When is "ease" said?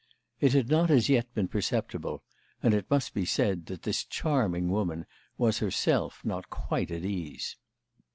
7.05-7.55